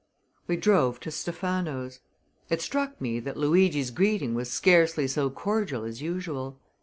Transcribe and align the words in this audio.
We 0.47 0.57
drove 0.57 0.99
to 1.01 1.11
Stephano's. 1.11 1.99
It 2.49 2.59
struck 2.63 2.99
me 2.99 3.19
that 3.19 3.37
Luigi's 3.37 3.91
greeting 3.91 4.33
was 4.33 4.49
scarcely 4.49 5.07
so 5.07 5.29
cordial 5.29 5.83
as 5.83 6.01
usual. 6.01 6.59